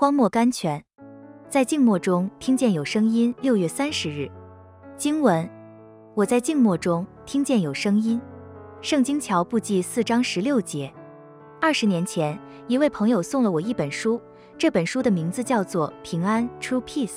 [0.00, 0.80] 荒漠甘泉，
[1.48, 3.34] 在静默中听见有声音。
[3.42, 4.30] 六月三十日，
[4.96, 5.50] 经文：
[6.14, 8.20] 我在静默中听见有声音。
[8.80, 10.94] 圣经乔布记四章十六节。
[11.60, 12.38] 二十年前，
[12.68, 14.20] 一位朋友送了我一本书，
[14.56, 17.08] 这本书的名字叫做《平安 True Peace》，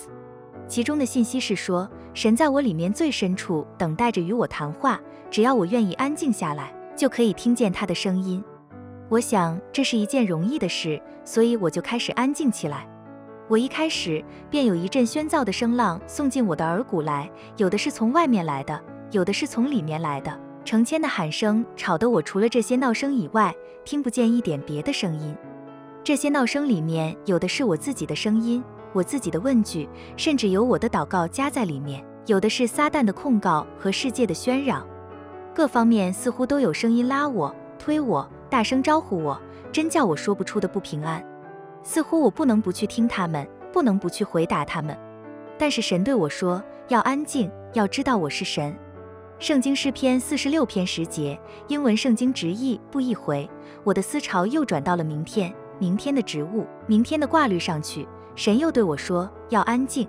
[0.67, 8.43] 其中的信息是说，神在我里面最深处等待着与我谈话，只要我愿意安静下来，就可以听见他的声音。
[9.11, 12.87] 我想这是一件容易的事，所以我就开始安静起来。
[13.49, 20.39] 我一开始便有一阵喧噪的声浪送进我的耳骨来，有的是从外面来的，有的是从里面来的。
[20.63, 23.53] 成千的喊声吵得我除了这些闹声以外，
[23.83, 25.35] 听不见一点别的声音。
[26.05, 34.87] 这些闹声里面有的是我自己的声音，我自己的问句，甚至有我的祷告加在里面；有的是撒旦的控告和世界的喧嚷，
[35.53, 38.25] 各方面似乎都有声音拉我、推我。
[38.51, 39.41] 大声招呼我，
[39.71, 41.25] 真叫我说不出的不平安。
[41.83, 44.95] 似乎我不能不去听他们，不能不去回答他们。
[45.57, 48.75] 但是神对我说，要安静，要知道我是神。
[49.39, 51.39] 圣经诗篇四十六篇十节，
[51.69, 53.49] 英文圣经直译不一回。
[53.85, 58.05] 我的思潮又转到了明天，明天的植物，明天的挂绿上去。
[58.35, 60.05] 神又对我说，要安静。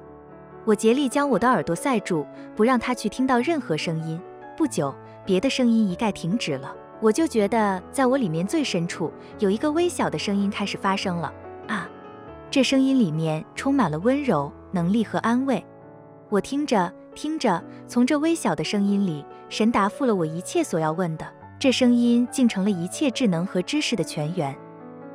[0.64, 4.20] 我竭力将我的耳朵塞住，不让他去听到任何声音。
[4.56, 4.92] 不久，
[5.24, 6.74] 别的声音一概停止了。
[7.02, 11.34] 我就觉得，在我里面最深处有一个微小的声音开始发声了
[11.66, 11.90] 啊！
[12.48, 15.64] 这声音里面充满了温柔、能力和安慰。
[16.28, 21.26] 我听着听着，从这微小的声音里，神答复了我一切所要问的。
[21.58, 24.56] 这声音竟成了一切智能和知识的泉源。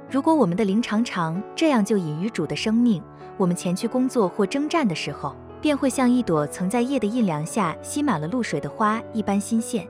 [0.09, 3.01] 如果我们的灵常常这样就隐于主的生命，
[3.37, 9.87] 我们前去工作或征战的时候，便会像一朵曾在夜的阴凉下吸满了露水的花一般新鲜。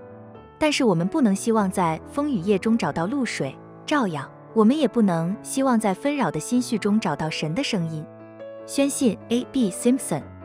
[0.60, 3.56] 但是我们不能希望在风雨夜中找到露水，
[3.86, 8.06] 照耀，我们也不能希望在纷扰的心绪中找到神的声音。
[8.66, 9.46] 宣信 A.
[9.52, 9.72] B.
[9.72, 10.37] Simpson。